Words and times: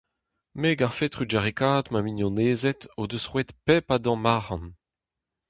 Me 0.59 0.69
'garfe 0.77 1.07
trugarekaat 1.13 1.85
ma 1.91 1.99
mignonezed 2.03 2.81
o 2.99 3.01
deus 3.09 3.25
roet 3.31 3.49
pep 3.65 3.85
a 3.95 3.97
damm 4.03 4.27
arc'hant. 4.35 4.67